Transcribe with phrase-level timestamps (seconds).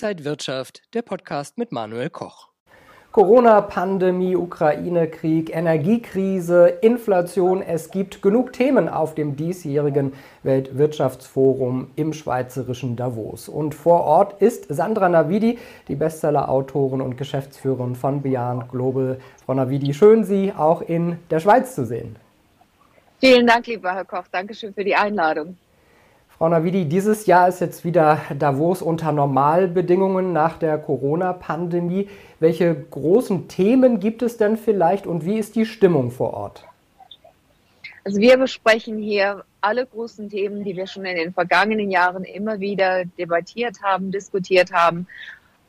[0.00, 2.50] Inside Wirtschaft, der Podcast mit Manuel Koch.
[3.10, 7.62] Corona-Pandemie, Ukraine-Krieg, Energiekrise, Inflation.
[7.62, 10.12] Es gibt genug Themen auf dem diesjährigen
[10.44, 13.48] Weltwirtschaftsforum im schweizerischen Davos.
[13.48, 15.58] Und vor Ort ist Sandra Navidi,
[15.88, 19.18] die Bestseller-Autorin und Geschäftsführerin von Beyond Global.
[19.44, 22.14] Frau Navidi, schön, Sie auch in der Schweiz zu sehen.
[23.18, 24.28] Vielen Dank, lieber Herr Koch.
[24.30, 25.56] Dankeschön für die Einladung.
[26.38, 32.08] Frau Navidi, dieses Jahr ist jetzt wieder Davos unter Normalbedingungen nach der Corona-Pandemie.
[32.38, 36.64] Welche großen Themen gibt es denn vielleicht und wie ist die Stimmung vor Ort?
[38.04, 42.60] Also wir besprechen hier alle großen Themen, die wir schon in den vergangenen Jahren immer
[42.60, 45.08] wieder debattiert haben, diskutiert haben.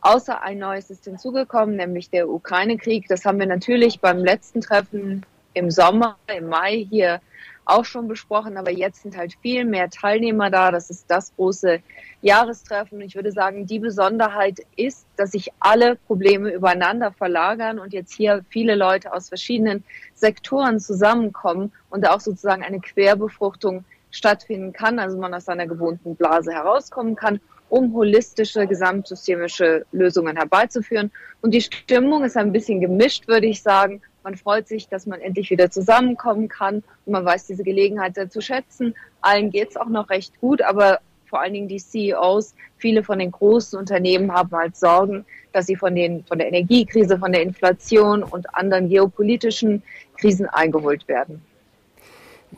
[0.02, 3.08] Außer ein neues ist hinzugekommen, nämlich der Ukraine-Krieg.
[3.08, 5.26] Das haben wir natürlich beim letzten Treffen
[5.56, 7.22] im Sommer, im Mai hier
[7.66, 10.72] auch schon besprochen, aber jetzt sind halt viel mehr Teilnehmer da.
[10.72, 11.80] Das ist das große
[12.22, 13.00] Jahrestreffen.
[13.02, 18.44] Ich würde sagen, die Besonderheit ist, dass sich alle Probleme übereinander verlagern und jetzt hier
[18.50, 19.84] viele Leute aus verschiedenen
[20.16, 26.52] Sektoren zusammenkommen und auch sozusagen eine Querbefruchtung stattfinden kann, also man aus seiner gewohnten Blase
[26.52, 31.12] herauskommen kann, um holistische, gesamtsystemische Lösungen herbeizuführen.
[31.42, 34.02] Und die Stimmung ist ein bisschen gemischt, würde ich sagen.
[34.24, 38.30] Man freut sich, dass man endlich wieder zusammenkommen kann und man weiß diese Gelegenheit sehr
[38.30, 38.96] zu schätzen.
[39.22, 43.20] Allen geht es auch noch recht gut, aber vor allen Dingen die CEOs, viele von
[43.20, 47.44] den großen Unternehmen haben halt Sorgen, dass sie von, den, von der Energiekrise, von der
[47.44, 49.84] Inflation und anderen geopolitischen
[50.18, 51.42] Krisen eingeholt werden.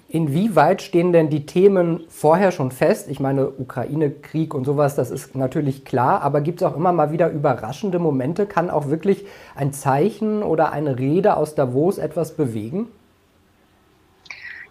[0.08, 3.10] Inwieweit stehen denn die Themen vorher schon fest?
[3.10, 7.12] Ich meine, Ukraine-Krieg und sowas, das ist natürlich klar, aber gibt es auch immer mal
[7.12, 8.46] wieder überraschende Momente?
[8.46, 9.26] Kann auch wirklich
[9.56, 12.88] ein Zeichen oder eine Rede aus Davos etwas bewegen?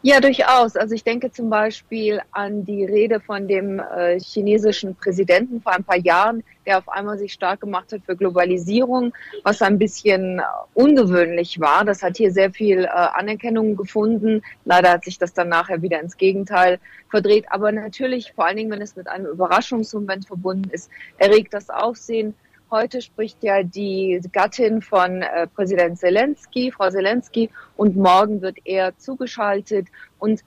[0.02, 0.76] Ja, durchaus.
[0.76, 5.84] Also ich denke zum Beispiel an die Rede von dem äh, chinesischen Präsidenten vor ein
[5.84, 9.12] paar Jahren, der auf einmal sich stark gemacht hat für Globalisierung,
[9.44, 10.42] was ein bisschen äh,
[10.72, 11.84] ungewöhnlich war.
[11.84, 14.40] Das hat hier sehr viel äh, Anerkennung gefunden.
[14.64, 16.78] Leider hat sich das dann nachher wieder ins Gegenteil
[17.10, 17.44] verdreht.
[17.50, 20.88] Aber natürlich, vor allen Dingen, wenn es mit einem Überraschungsmoment verbunden ist,
[21.18, 22.34] erregt das Aufsehen.
[22.70, 28.96] Heute spricht ja die Gattin von äh, Präsident Zelensky, Frau Zelensky, und morgen wird er
[28.96, 29.88] zugeschaltet.
[30.20, 30.44] Und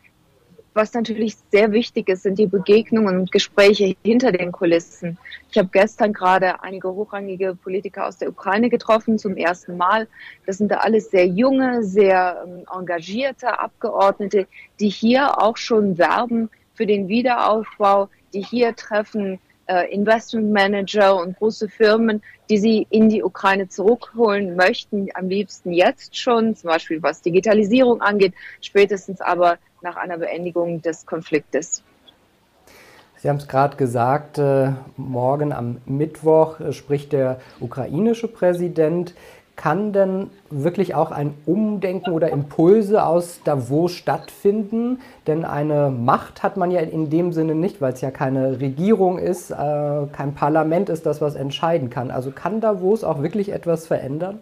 [0.73, 5.17] was natürlich sehr wichtig ist, sind die Begegnungen und Gespräche hinter den Kulissen.
[5.51, 10.07] Ich habe gestern gerade einige hochrangige Politiker aus der Ukraine getroffen, zum ersten Mal.
[10.45, 14.47] Das sind da alles sehr junge, sehr ähm, engagierte Abgeordnete,
[14.79, 21.69] die hier auch schon werben für den Wiederaufbau, die hier treffen äh, Investmentmanager und große
[21.69, 27.21] Firmen, die sie in die Ukraine zurückholen möchten, am liebsten jetzt schon, zum Beispiel was
[27.21, 31.83] Digitalisierung angeht, spätestens aber nach einer Beendigung des Konfliktes.
[33.17, 39.13] Sie haben es gerade gesagt, äh, morgen am Mittwoch äh, spricht der ukrainische Präsident.
[39.55, 44.99] Kann denn wirklich auch ein Umdenken oder Impulse aus Davos stattfinden?
[45.27, 49.19] Denn eine Macht hat man ja in dem Sinne nicht, weil es ja keine Regierung
[49.19, 49.55] ist, äh,
[50.11, 52.09] kein Parlament ist, das was entscheiden kann.
[52.09, 54.39] Also kann Davos auch wirklich etwas verändern?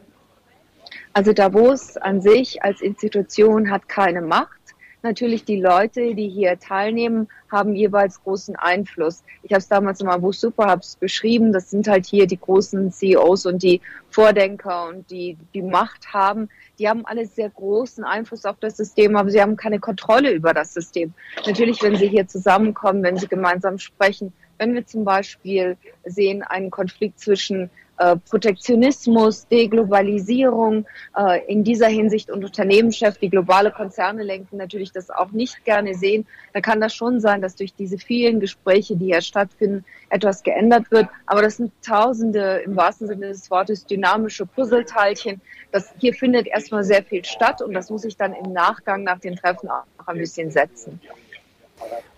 [1.14, 4.61] Also Davos an sich als Institution hat keine Macht
[5.04, 9.24] natürlich die Leute, die hier teilnehmen, haben jeweils großen Einfluss.
[9.44, 11.52] Ich habe es damals in meinem Buch Superhubs beschrieben.
[11.52, 16.50] Das sind halt hier die großen CEOs und die Vordenker und die die Macht haben.
[16.80, 20.54] Die haben alle sehr großen Einfluss auf das System, aber sie haben keine Kontrolle über
[20.54, 21.14] das System.
[21.46, 26.70] Natürlich, wenn sie hier zusammenkommen, wenn sie gemeinsam sprechen, wenn wir zum Beispiel sehen einen
[26.70, 27.70] Konflikt zwischen
[28.02, 35.12] äh, Protektionismus, Deglobalisierung äh, in dieser Hinsicht und Unternehmenschef, die globale Konzerne lenken, natürlich das
[35.12, 36.26] auch nicht gerne sehen.
[36.54, 40.90] Da kann das schon sein, dass durch diese vielen Gespräche, die hier stattfinden, etwas geändert
[40.90, 41.10] wird.
[41.28, 45.40] Aber das sind tausende, im wahrsten Sinne des Wortes, dynamische Puzzleteilchen.
[45.72, 49.20] Das, hier findet erstmal sehr viel statt und das muss ich dann im Nachgang nach
[49.20, 51.00] den Treffen auch ein bisschen setzen.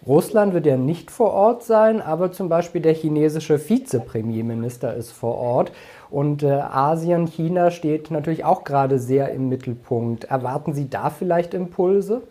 [0.06, 5.38] Russland wird ja nicht vor Ort sein, aber zum Beispiel der chinesische Vizepremierminister ist vor
[5.38, 5.72] Ort.
[6.10, 10.26] Und äh, Asien, China steht natürlich auch gerade sehr im Mittelpunkt.
[10.26, 12.22] Erwarten Sie da vielleicht Impulse?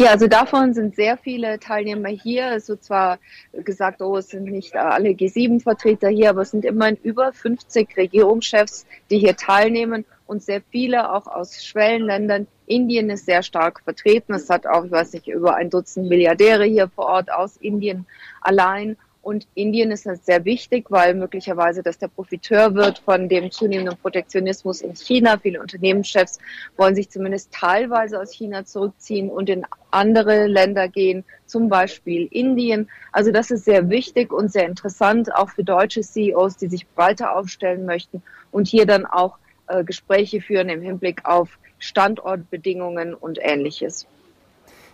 [0.00, 2.52] Ja, also davon sind sehr viele Teilnehmer hier.
[2.56, 3.18] Es wird zwar
[3.52, 8.86] gesagt, oh, es sind nicht alle G7-Vertreter hier, aber es sind immerhin über 50 Regierungschefs,
[9.10, 12.46] die hier teilnehmen und sehr viele auch aus Schwellenländern.
[12.66, 14.32] Indien ist sehr stark vertreten.
[14.32, 18.06] Es hat auch, ich weiß nicht, über ein Dutzend Milliardäre hier vor Ort aus Indien
[18.40, 18.96] allein.
[19.22, 24.82] Und Indien ist sehr wichtig, weil möglicherweise das der Profiteur wird von dem zunehmenden Protektionismus
[24.82, 25.36] in China.
[25.36, 26.38] Viele Unternehmenschefs
[26.76, 32.88] wollen sich zumindest teilweise aus China zurückziehen und in andere Länder gehen, zum Beispiel Indien.
[33.10, 37.36] Also das ist sehr wichtig und sehr interessant, auch für deutsche CEOs, die sich breiter
[37.36, 38.22] aufstellen möchten
[38.52, 39.36] und hier dann auch
[39.70, 44.06] äh, Gespräche führen im Hinblick auf Standortbedingungen und ähnliches.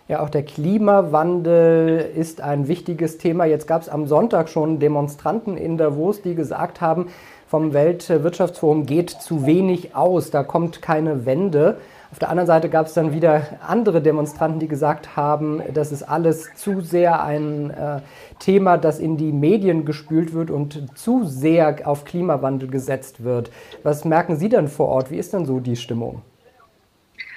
[0.07, 3.43] Ja, auch der Klimawandel ist ein wichtiges Thema.
[3.43, 7.09] Jetzt gab es am Sonntag schon Demonstranten in Davos, die gesagt haben,
[7.47, 11.77] vom Weltwirtschaftsforum geht zu wenig aus, da kommt keine Wende.
[12.11, 16.03] Auf der anderen Seite gab es dann wieder andere Demonstranten, die gesagt haben, das ist
[16.03, 17.99] alles zu sehr ein äh,
[18.39, 23.51] Thema, das in die Medien gespült wird und zu sehr auf Klimawandel gesetzt wird.
[23.83, 25.11] Was merken Sie denn vor Ort?
[25.11, 26.21] Wie ist denn so die Stimmung?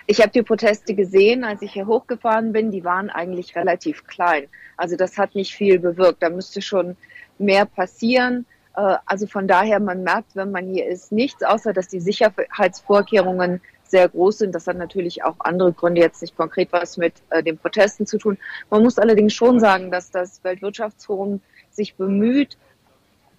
[0.07, 2.71] Ich habe die Proteste gesehen, als ich hier hochgefahren bin.
[2.71, 4.47] Die waren eigentlich relativ klein.
[4.77, 6.23] Also das hat nicht viel bewirkt.
[6.23, 6.97] Da müsste schon
[7.39, 8.47] mehr passieren.
[8.77, 13.61] Äh, also von daher, man merkt, wenn man hier ist, nichts, außer dass die Sicherheitsvorkehrungen
[13.91, 14.55] sehr groß sind.
[14.55, 18.19] Das hat natürlich auch andere Gründe, jetzt nicht konkret was mit äh, den Protesten zu
[18.19, 18.39] tun.
[18.71, 21.41] Man muss allerdings schon sagen, dass das Weltwirtschaftsforum
[21.71, 22.57] sich bemüht,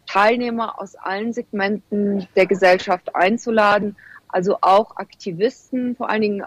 [0.08, 3.96] Teilnehmer aus allen Segmenten der Gesellschaft einzuladen
[4.32, 6.44] also auch Aktivisten, vor allen Dingen,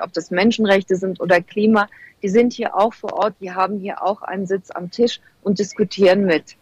[0.00, 1.88] ob das Menschenrechte sind oder Klima,
[2.22, 5.58] die sind hier auch vor Ort, die haben hier auch einen Sitz am Tisch und
[5.58, 6.56] diskutieren mit.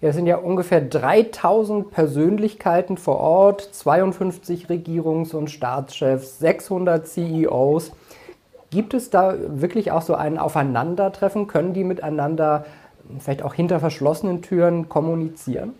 [0.00, 7.90] Ja, es sind ja ungefähr 3000 Persönlichkeiten vor Ort, 52 Regierungs- und Staatschefs, 600 CEOs.
[8.70, 11.48] Gibt es da wirklich auch so ein Aufeinandertreffen?
[11.48, 12.64] Können die miteinander
[13.18, 15.74] vielleicht auch hinter verschlossenen Türen kommunizieren?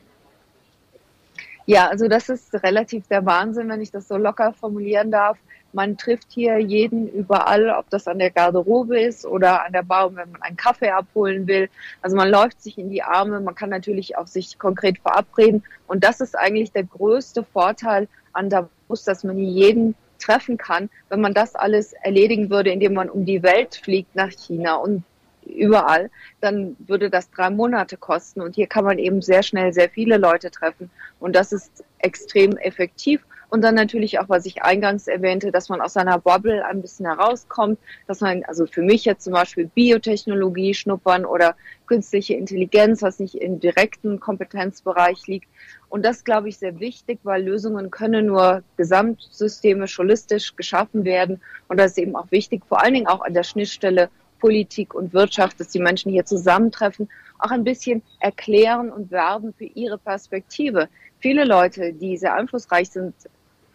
[1.66, 5.38] Ja, also das ist relativ der Wahnsinn, wenn ich das so locker formulieren darf.
[5.72, 10.14] Man trifft hier jeden überall, ob das an der Garderobe ist oder an der Bar,
[10.16, 11.68] wenn man einen Kaffee abholen will.
[12.00, 15.62] Also man läuft sich in die Arme, man kann natürlich auch sich konkret verabreden.
[15.86, 21.20] Und das ist eigentlich der größte Vorteil an Davos, dass man jeden treffen kann, wenn
[21.20, 25.04] man das alles erledigen würde, indem man um die Welt fliegt nach China und
[25.48, 26.10] überall,
[26.40, 28.40] dann würde das drei Monate kosten.
[28.40, 30.90] Und hier kann man eben sehr schnell sehr viele Leute treffen.
[31.20, 33.24] Und das ist extrem effektiv.
[33.50, 37.06] Und dann natürlich auch, was ich eingangs erwähnte, dass man aus seiner Bubble ein bisschen
[37.06, 41.56] herauskommt, dass man, also für mich jetzt zum Beispiel Biotechnologie schnuppern oder
[41.86, 45.48] künstliche Intelligenz, was nicht im direkten Kompetenzbereich liegt.
[45.88, 51.40] Und das glaube ich sehr wichtig, weil Lösungen können nur gesamtsystemisch, holistisch geschaffen werden.
[51.68, 55.12] Und das ist eben auch wichtig, vor allen Dingen auch an der Schnittstelle Politik und
[55.12, 57.08] Wirtschaft, dass die Menschen hier zusammentreffen,
[57.38, 60.88] auch ein bisschen erklären und werben für ihre Perspektive.
[61.18, 63.14] Viele Leute, die sehr einflussreich sind,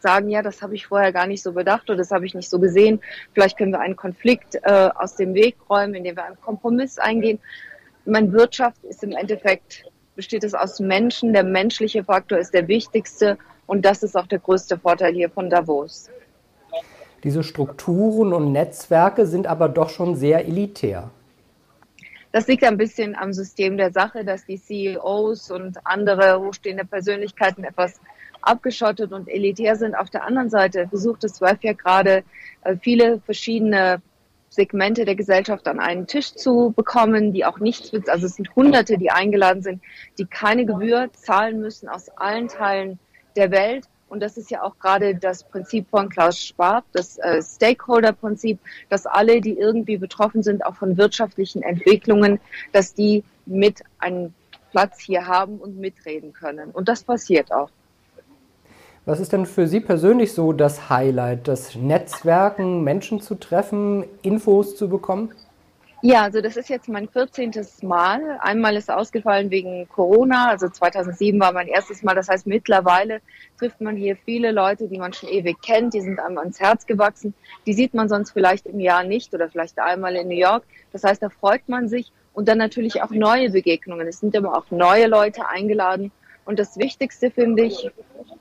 [0.04, 2.50] sagen, ja, das habe ich vorher gar nicht so bedacht oder das habe ich nicht
[2.50, 3.02] so gesehen.
[3.34, 7.40] Vielleicht können wir einen Konflikt äh, aus dem Weg räumen, indem wir einen Kompromiss eingehen.
[8.06, 9.86] Meine Wirtschaft ist im Endeffekt,
[10.16, 11.34] besteht es aus Menschen.
[11.34, 15.50] Der menschliche Faktor ist der wichtigste und das ist auch der größte Vorteil hier von
[15.50, 16.12] Davos.
[17.24, 21.10] Diese Strukturen und Netzwerke sind aber doch schon sehr elitär.
[22.34, 27.64] Das liegt ein bisschen am System der Sache, dass die CEOs und andere hochstehende Persönlichkeiten
[27.64, 28.02] etwas
[28.44, 29.96] abgeschottet und elitär sind.
[29.96, 32.24] Auf der anderen Seite versucht es WEF ja gerade
[32.64, 34.02] äh, viele verschiedene
[34.50, 38.98] Segmente der Gesellschaft an einen Tisch zu bekommen, die auch nichts, also es sind Hunderte,
[39.00, 39.82] die eingeladen sind,
[40.20, 43.00] die keine Gebühr zahlen müssen aus allen Teilen
[43.36, 47.42] der Welt und das ist ja auch gerade das Prinzip von Klaus Schwab, das äh,
[47.42, 52.40] Stakeholder-Prinzip, dass alle, die irgendwie betroffen sind, auch von wirtschaftlichen Entwicklungen,
[52.74, 54.36] dass die mit einen
[54.70, 56.70] Platz hier haben und mitreden können.
[56.70, 57.72] Und das passiert auch.
[59.06, 64.78] Was ist denn für Sie persönlich so das Highlight, das Netzwerken, Menschen zu treffen, Infos
[64.78, 65.34] zu bekommen?
[66.02, 67.52] Ja, also das ist jetzt mein 14.
[67.82, 68.38] Mal.
[68.40, 72.16] Einmal ist ausgefallen wegen Corona, also 2007 war mein erstes Mal.
[72.16, 73.20] Das heißt, mittlerweile
[73.60, 76.86] trifft man hier viele Leute, die man schon ewig kennt, die sind einem ans Herz
[76.86, 77.34] gewachsen.
[77.66, 80.64] Die sieht man sonst vielleicht im Jahr nicht oder vielleicht einmal in New York.
[80.94, 84.08] Das heißt, da freut man sich und dann natürlich auch neue Begegnungen.
[84.08, 86.14] Es sind immer auch neue Leute eingeladen.
[86.46, 87.90] Und das Wichtigste finde ich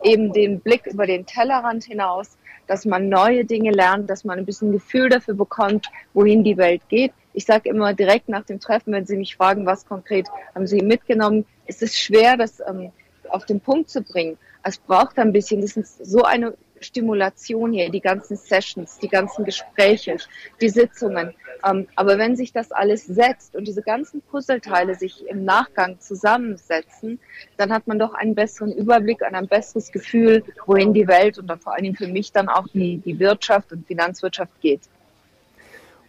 [0.02, 4.46] eben den Blick über den Tellerrand hinaus, dass man neue Dinge lernt, dass man ein
[4.46, 8.92] bisschen Gefühl dafür bekommt, wohin die Welt geht ich sage immer direkt nach dem Treffen,
[8.92, 12.92] wenn Sie mich fragen, was konkret haben Sie mitgenommen, ist es schwer, das ähm,
[13.28, 14.36] auf den Punkt zu bringen.
[14.62, 19.44] Es braucht ein bisschen, das ist so eine Stimulation hier, die ganzen Sessions, die ganzen
[19.44, 20.16] Gespräche,
[20.60, 21.34] die Sitzungen.
[21.64, 27.18] Ähm, aber wenn sich das alles setzt und diese ganzen Puzzleteile sich im Nachgang zusammensetzen,
[27.56, 31.46] dann hat man doch einen besseren Überblick und ein besseres Gefühl, wohin die Welt und
[31.46, 34.80] dann vor allen Dingen für mich dann auch die, die Wirtschaft und Finanzwirtschaft geht.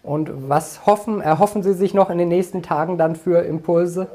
[0.01, 4.07] Und was hoffen, erhoffen Sie sich noch in den nächsten Tagen dann für Impulse?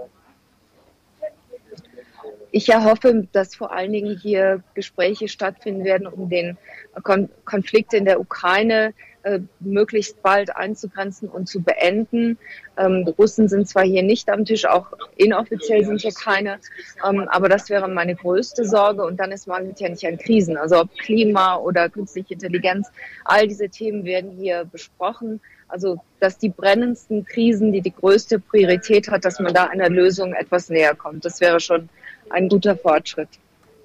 [2.50, 6.56] Ich erhoffe, dass vor allen Dingen hier Gespräche stattfinden werden, um den
[7.02, 8.94] Kon Konflikt in der Ukraine
[9.28, 12.38] äh, möglichst bald einzugrenzen und zu beenden.
[12.78, 16.58] Ähm, Russen sind zwar hier nicht am Tisch, auch inoffiziell sind hier keine,
[17.06, 19.04] ähm, aber das wäre meine größte Sorge.
[19.04, 22.88] Und dann ist man ja nicht an Krisen, also ob Klima oder künstliche Intelligenz,
[23.24, 25.40] all diese Themen werden hier besprochen.
[25.68, 30.32] Also, dass die brennendsten Krisen, die die größte Priorität hat, dass man da einer Lösung
[30.32, 31.26] etwas näher kommt.
[31.26, 31.90] Das wäre schon
[32.30, 33.28] ein guter Fortschritt.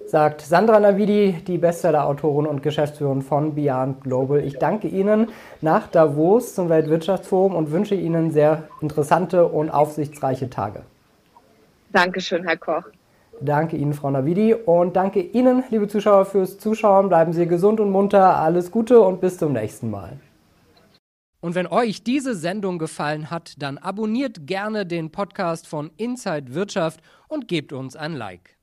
[0.06, 4.44] Sagt Sandra Navidi, die Bestseller-Autorin und Geschäftsführerin von Beyond Global.
[4.44, 5.28] Ich danke Ihnen
[5.62, 10.82] nach Davos zum Weltwirtschaftsforum und wünsche Ihnen sehr interessante und aufsichtsreiche Tage.
[11.90, 12.84] Dankeschön, Herr Koch.
[13.40, 14.54] Danke Ihnen, Frau Navidi.
[14.54, 17.08] Und danke Ihnen, liebe Zuschauer, fürs Zuschauen.
[17.08, 18.36] Bleiben Sie gesund und munter.
[18.36, 20.18] Alles Gute und bis zum nächsten Mal.
[21.40, 27.00] Und wenn euch diese Sendung gefallen hat, dann abonniert gerne den Podcast von Inside Wirtschaft
[27.28, 28.53] und gebt uns ein Like.